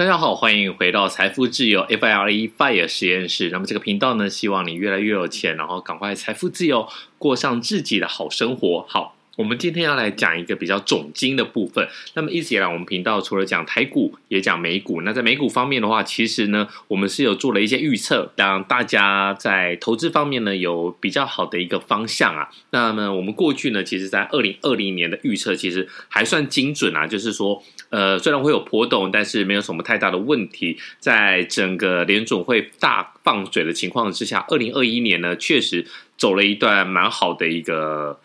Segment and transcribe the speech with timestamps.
[0.00, 3.50] 大家好，欢迎回到财富自由 FIRE FIRE 实验室。
[3.50, 6.88] 那么这个频道呢，希望你越来越有钱，然后赶快财富自由，
[7.18, 8.86] 过上自己的好生活。
[8.88, 9.14] 好。
[9.40, 11.88] 我们今天要来讲一个比较总经的部分。
[12.12, 15.00] 那么一直以来，我们频道除了讲台股，也讲美股。
[15.00, 22.50] 那在美股方面的话，其实呢，我们是有做了一些预测，让大家在投资方面呢有比较好的一个方向啊。
[22.68, 30.76] 那么我们过去呢，其实在二零二零年的预测其实还算精准啊，就是说，呃，虽然会有波动，但是没有什么太大的问题。
[30.98, 35.86] 在整个联总会大放水的情况之下，二零二一年呢，确实
[36.18, 38.20] 走了一段蛮好的一个。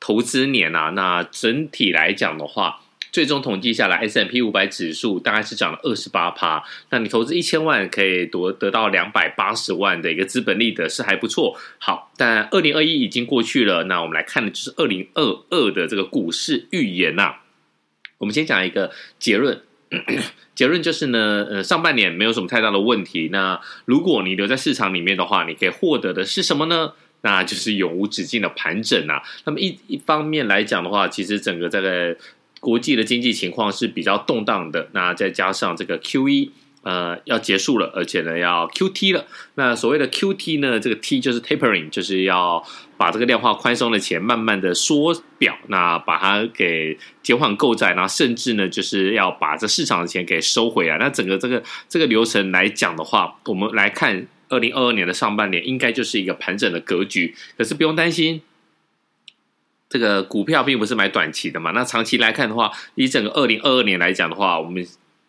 [0.00, 2.80] 投资年啊，那整体来讲的话，
[3.12, 6.64] 最终统计下来，S M P 五百指数大概是涨了二十八趴。
[6.88, 11.54] 那你投资一千万可以得得到两百八十万的一个资本利得，是还不错。
[11.78, 17.40] 好，但二零二一已经过去了，那我们来看的就是二零二二的这个股市预言呐、啊。
[18.18, 19.62] 我们先讲一个结论，
[20.54, 23.28] 结论就是呢，呃，上半年没有什么太大的问题。
[23.32, 26.92] 那如果你留在市场里面的话，你可以获得的是什么呢？
[27.22, 29.22] 那就是永无止境的盘整啊。
[29.44, 32.16] 那么一一方面来讲的话，其实整个这个
[32.60, 34.88] 国际的经济情况是比较动荡的。
[34.92, 36.50] 那再加上这个 QE
[36.82, 39.26] 呃要结束了，而且呢要 QT 了。
[39.56, 42.64] 那所谓的 QT 呢，这个 T 就是 tapering，就是要
[42.96, 50.96] 把这个量化宽松的钱慢慢的缩表，那把它给减缓购债，然后甚至呢就是要把这市场的钱给收回来。
[50.96, 54.26] 那整个这个这个流程来讲的话，我们来看。
[54.50, 58.42] 二零二二年的上半年应该就是一个盘整的格局，可是不用担心，
[59.88, 61.70] 这个股票并不是买短期的嘛。
[61.70, 64.86] 那长期来看的话，以整个二零二二年来讲的话，我们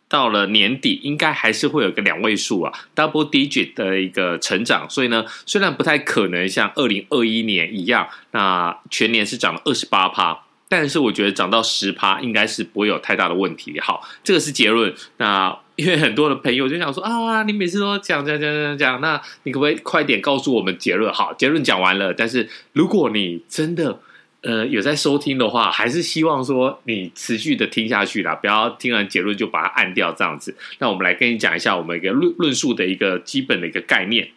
[0.10, 4.90] 到了年底应该还是会有个两位数啊，double digit 的一个成长。
[4.90, 10.44] 所以呢，虽然不太可能像二零二一年一样，那全年是涨了二十八趴。
[10.68, 13.78] 但是我觉得涨到十趴应该是不会有太大的问题。
[13.82, 14.94] 好，这个是结论。
[15.18, 21.12] 那因为很多的朋友就想说啊，你每次都讲讲讲讲讲，那你可不可以快点告诉我们结论？
[21.12, 22.14] 好，结论讲完了。
[22.14, 24.00] 但是如果你真的
[24.42, 30.56] 呃有在收听的话，还是希望说你持续的听下去啦，不要听完结论就把它按掉这样子。
[30.78, 34.30] 那我们来跟你讲一下我们一个论论述的一个基本的一个概念。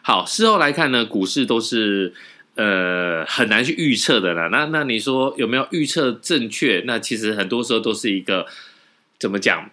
[0.00, 2.14] 好，事后来看呢，股市都是。
[2.56, 4.46] 呃，很难去预测的啦。
[4.46, 6.84] 那那你说有没有预测正确？
[6.86, 8.46] 那其实很多时候都是一个
[9.18, 9.68] 怎么讲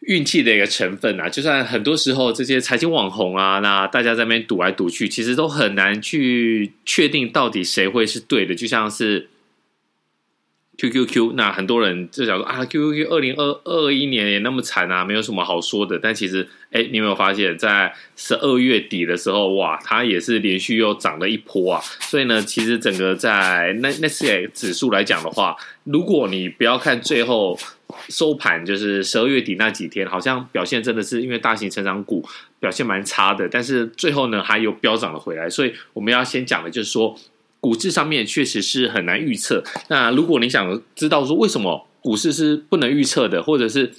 [0.00, 1.28] 运气的一个成分啊。
[1.28, 8.54] 就算很多时候这些财经网红啊，那大家在那边赌来赌去，其实都很难去确定到底谁会是对的。
[8.54, 9.28] 就像是。
[10.80, 15.98] Q Q Q，那很多人就想说啊，Q Q Q 二零二二一年也那么惨啊，没有什么好说的。
[15.98, 21.82] 但其实，哎，你有没有发现，在十二月底的时候，哇，它也是连续又涨了一波啊。
[22.02, 27.58] 所以呢，其实整个在那那些指数来讲的话，如果你不要看最后
[28.08, 32.24] 收盘，就是十二月底那几天，好像表现真的是因为大型成长股
[32.60, 35.50] 表现蛮差的，但是最后呢，还有飙涨了回来。
[35.50, 37.18] 所以我们要先讲的就是说。
[37.60, 39.62] 股市上面确实是很难预测。
[39.88, 43.92] 那如果你想知道说为什么股市是不能预测的，或者是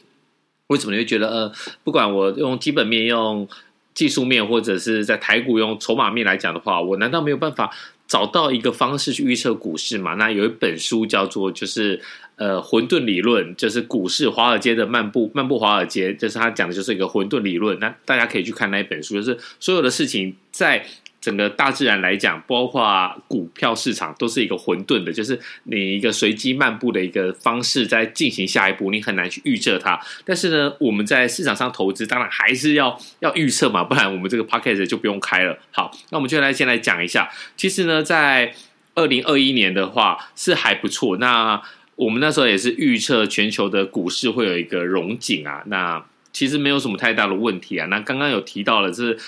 [0.68, 1.52] 为什么你会觉得呃，
[1.84, 3.48] 不管我用基本面、用
[3.94, 7.70] 技术面，或者是在台股用筹码面来讲的话，我难道没有办法
[8.08, 10.14] 找到一个方式去预测股市吗？
[10.14, 12.00] 那有一本书叫做就是
[12.38, 17.78] 呃混沌理论，就是股市华尔街的漫步漫步华尔街，就是他讲的就是一个混沌理论。
[17.80, 20.86] 那大家可以去看那一本书，就是所有的事情在。
[21.22, 30.00] 整个大自然来讲，包括股票市场，都是一个混沌的，就是你一个随机漫步的一个方式在进行下一步，你很难去预测它。
[30.24, 35.60] 但是呢，我们在市场上投资，当然还是要要预测嘛，不然我们这个 podcast 就不用开了。
[35.72, 37.30] 好，那我们就来先来讲一下。
[37.58, 38.54] 其实呢，在
[38.96, 41.18] 二零二一年的话是还不错。
[41.18, 41.62] 那
[41.98, 46.02] 我们那时候也是预测全球的股市会有一个融景啊，那
[46.32, 47.88] 其实没有什么太大的问题啊。
[47.88, 49.20] 那刚刚有提到了是。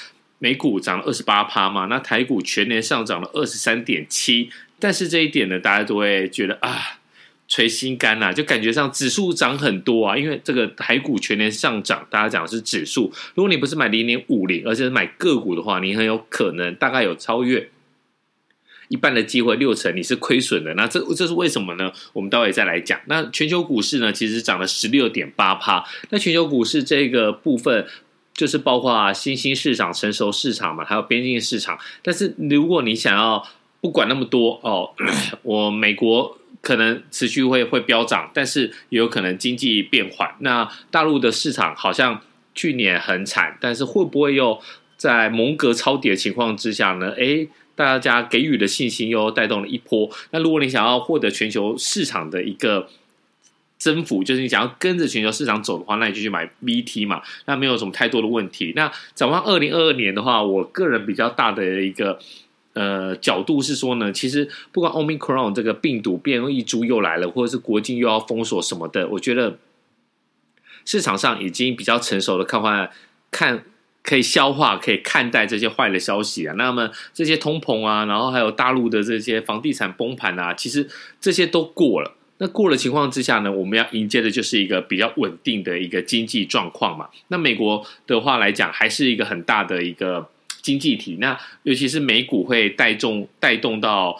[0.43, 6.97] 美股涨了二十八趴嘛，那台股全年上涨了二十三点七，但是这一点呢，大家都会觉得啊，
[7.47, 17.69] 捶心肝呐、啊，就感觉上指数涨很多啊，因为这个台股全年上涨，大家讲的是指数，如果你不是买零点五零，而是买个股的话，你很有可能大概有超越
[18.87, 20.73] 一半的机会，六成你是亏损的。
[20.73, 21.93] 那这这是为什么呢？
[22.13, 22.99] 我们待会再来讲。
[23.05, 27.85] 那全球股市呢，其实涨了十六点八趴，那全球股市这个部分。
[28.41, 31.77] 就是包括新兴市场、成熟市场嘛，还有边境市场。
[32.01, 33.47] 但是如果你想要
[33.81, 34.89] 不管那么多哦，
[35.43, 40.33] 我美国可能持续会会飙涨，但是也有可能经济变缓。
[40.39, 42.19] 那大陆的市场好像
[42.55, 44.59] 去年很惨，但是会不会又
[44.97, 47.11] 在蒙格抄底的情况之下呢？
[47.11, 50.09] 诶，大家给予的信心又带动了一波。
[50.31, 52.87] 那如果你想要获得全球市场的一个
[53.81, 58.73] 征服，就是你想要跟着全球市场走的话，那你就去买 VT 嘛，那没有什么太多的问题。
[58.75, 62.19] 那展望二零二二年的话，我个人比较大的一个
[62.73, 69.57] 呃角度是说呢，其实不管 Omicron 这个病毒变异株又来了，或者是国境又要封锁什么的，我觉得
[70.85, 72.91] 市场上已经比较成熟的看法
[73.31, 73.63] 看。
[74.03, 76.55] 可以消化、可以看待这些坏的消息啊。
[76.57, 80.89] 那么这些通膨啊，然后还有大陆的这些房地产崩盘啊，其实
[81.19, 82.15] 这些都过了。
[82.41, 87.07] 那过了情况之下呢，我们要迎接的就是一个比较稳定的一个经济状况嘛。
[87.27, 90.27] 那美国的话来讲，还是一个很大的一个
[90.63, 91.17] 经济体。
[91.19, 94.19] 那尤其是美股会带动带动到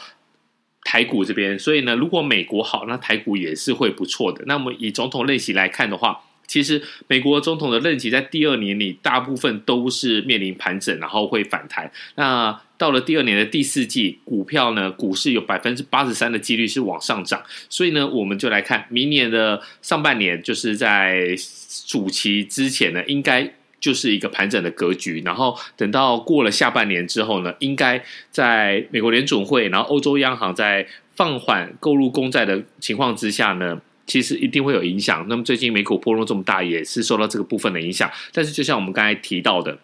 [0.84, 4.44] 台股这边，所以呢，如果美国好，那台股也是会不错的。
[4.46, 11.92] 那么以总统任期来看的话，其实，美国总统的任期在第二年里，大部分都是面临盘整，然后会反弹。
[12.16, 17.40] 那到了第二年的第四季，股票呢，股市有百分之八十三的几率是往上涨。
[17.70, 25.22] 所以呢，我们就来看明年的上半年，就是在暑期之前呢，应该就是一个盘整的格局。
[25.24, 33.80] 然后等到过了下半年之后呢，应该在美国联准会，然后欧洲央行在放缓购入公债的情况之下呢。
[34.08, 35.26] 其实一定会有影响。
[35.30, 38.12] 那么最近美股波动这么大，也是受到这个部分的影响。
[38.34, 39.78] 但是就像我们刚才提到的，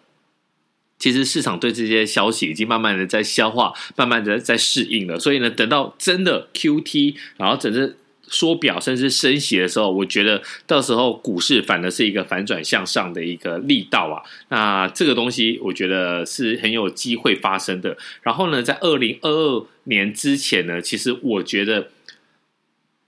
[0.98, 5.18] 其实市场对这些消息已经慢慢的在消化，慢慢的在适应了。
[5.18, 7.94] 所以呢，等到真的 QT，然后整个
[8.26, 14.22] 缩表甚至升息的时候，我觉得到时候股市反而是一个反转向上的一个力道啊。
[14.48, 17.96] 那这个东西我觉得是很有机会发生的。
[18.22, 21.90] 然后呢，在二零二二年之前呢，其实我觉得。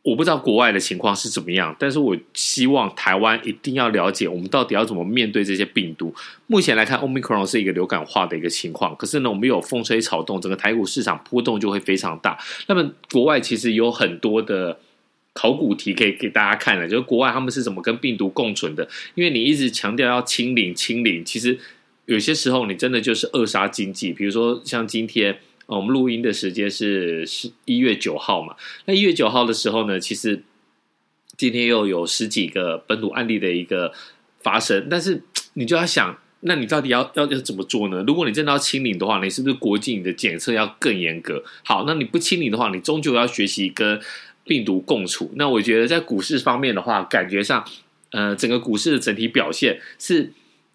[0.02, 6.14] 我不知道国外的情况是怎么样，但是我希望台湾一定要了解，我们到底要怎么面对这些病毒。
[6.46, 12.38] 目前来看，Omicron 是一个流感化的一个情况，可是呢，我们有风吹草动，整个台股市场波动就会非常大。
[12.66, 14.78] 那么国外其实有很多的
[15.34, 18.88] 考古题可以给大家看的，就是国外他们是怎么跟病毒共存的。
[19.14, 21.58] 因为你一直强调要清零，清零，其实
[22.06, 24.14] 有些时候你真的就是扼杀经济。
[24.14, 25.38] 比如说像今天。
[25.76, 28.56] 我们录音的时间是十一月九号嘛？
[28.86, 30.42] 那一月九号的时候呢，其实
[31.36, 33.92] 今天又有十几个本土案例的一个
[34.40, 35.22] 发生，但是
[35.54, 38.02] 你就要想，那你到底要要要怎么做呢？
[38.06, 41.44] 如果你真的要清零的话，你是不是国际你的检测要更严格？
[41.64, 44.00] 好，那你不清零的话，你终究要学习跟
[44.44, 45.30] 病毒共处。
[45.36, 47.64] 那我觉得在股市方面的话，感觉上，
[48.10, 50.32] 呃，整个股市的整体表现是。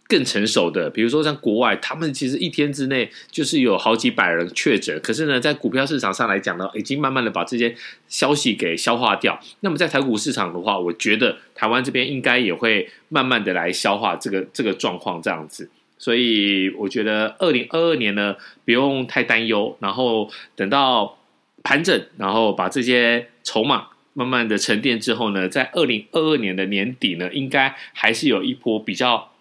[0.08, 7.76] 更成熟的，比如说像国外，他们其实一天之内就是有好几百人确诊，可是呢，在股票市场上来讲呢，已经慢慢的把这些
[8.08, 9.40] 消息给消化掉。
[9.62, 15.72] 那么在台股市场的话，我觉得台湾这边应该也会慢慢的来消化这个这个状况这样子。
[15.98, 21.18] 所以我觉得二零二二年呢，不用太担忧，然后等到
[21.64, 29.32] 盘整，然后把这些筹码慢慢的沉淀之后呢，在二零二二年的年底呢，应该还是有一波比较。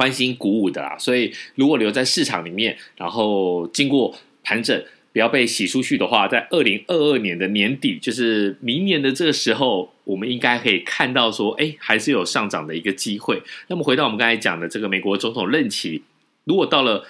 [0.00, 4.82] 欢欣鼓舞的啦，所以如果留在市场里面，然后经过盘整，
[5.12, 13.42] 不要被洗出去的话，在二零二二年的年底，就是明年的这个时候，我们应该可以看到说，哎，还是有上涨的一个机会。
[13.66, 16.02] 那么回到我们刚才讲的这个美国总统任期，
[16.44, 17.06] 如果到了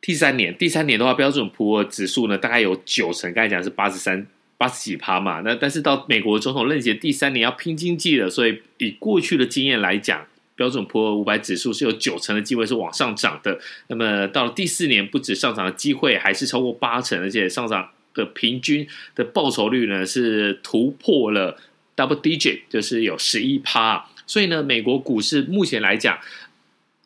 [0.00, 4.26] 第三年，第三年的话，标准普尔指数呢，大概有九成，刚才讲是八十三、
[4.56, 5.42] 八十几趴嘛。
[5.44, 10.26] 那但是到美国总统任期第三年要拼经济了，所以以过去的经验来讲。
[10.58, 18.84] 标准普尔五百指数是有九成的机会是往上涨的，那么到了第四年，不止上涨的机会还是超过八成，而且上涨的平均
[19.14, 21.56] 的报酬率呢是突破了
[21.94, 24.04] double digit，就是有十一趴。
[24.26, 26.18] 所以呢，美国股市目前来讲，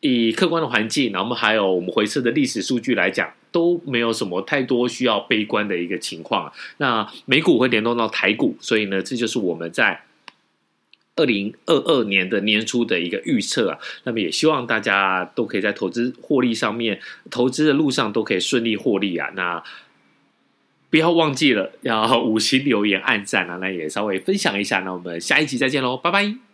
[0.01, 6.51] 以客观的环境，然后还有我们回测的历史数据来讲，都没有什么太多需要悲观的一个情况。
[6.77, 10.01] 那美股会联动到台股，所以呢，这就是我们在。
[11.15, 19.29] 二零二二年的年初的一个预测啊，那么也希望大家都可以在投资获利上面，投资的路上都可以顺利获利啊。
[19.35, 19.63] 那
[20.89, 24.79] 不要忘记了要五星留言、按赞啊，那也稍微分享一下。
[24.79, 26.52] 那我们下一集再见喽，拜拜。